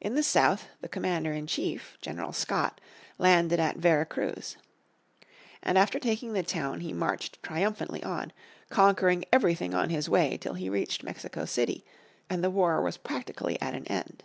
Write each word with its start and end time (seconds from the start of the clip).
In 0.00 0.14
the 0.14 0.22
south 0.22 0.68
the 0.80 0.88
Commander 0.88 1.34
in 1.34 1.46
Chief, 1.46 1.98
General 2.00 2.32
Scott, 2.32 2.80
landed 3.18 3.60
at 3.60 3.76
Vera 3.76 4.06
Cruz. 4.06 4.56
And 5.62 5.76
after 5.76 5.98
taking 5.98 6.32
the 6.32 6.42
town 6.42 6.80
he 6.80 6.94
marched 6.94 7.42
triumphantly 7.42 8.02
on, 8.02 8.32
conquering 8.70 9.26
everything 9.30 9.74
on 9.74 9.90
his 9.90 10.08
way 10.08 10.38
till 10.38 10.54
he 10.54 10.70
reached 10.70 11.02
Mexico 11.04 11.44
City, 11.44 11.84
and 12.30 12.42
the 12.42 12.48
war 12.48 12.80
was 12.80 12.96
practically 12.96 13.60
at 13.60 13.74
an 13.74 13.86
end. 13.88 14.24